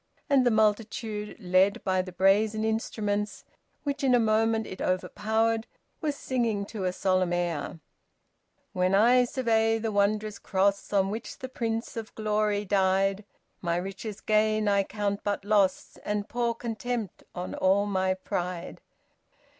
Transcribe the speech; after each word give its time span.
And 0.31 0.47
the 0.47 0.49
multitude, 0.49 1.39
led 1.39 1.83
by 1.83 2.01
the 2.01 2.11
brazen 2.11 2.65
instruments, 2.65 3.45
which 3.83 4.03
in 4.03 4.15
a 4.15 4.19
moment 4.19 4.65
it 4.65 4.81
overpowered, 4.81 5.67
was 6.01 6.15
singing 6.15 6.65
to 6.73 6.85
a 6.85 6.91
solemn 6.91 7.31
air 7.31 7.79
When 8.73 8.95
I 8.95 9.25
survey 9.25 9.77
the 9.77 9.91
wondrous 9.91 10.39
cross 10.39 10.91
On 10.91 11.11
which 11.11 11.37
the 11.37 11.49
Prince 11.49 11.95
of 11.95 12.15
Glory 12.15 12.65
died, 12.65 13.25
My 13.61 13.75
richest 13.75 14.25
gain 14.25 14.67
I 14.67 14.85
count 14.85 15.19
but 15.23 15.45
loss, 15.45 15.99
And 16.03 16.27
pour 16.27 16.55
contempt 16.55 17.21
on 17.35 17.53
all 17.53 17.85
my 17.85 18.15
pride. 18.15 18.81